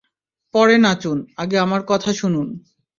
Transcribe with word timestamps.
পরে 0.53 0.75
নাচুন, 0.77 1.17
আগে 1.37 1.57
আমার 1.59 1.81
কথা 1.87 2.11
শুনুন। 2.13 2.47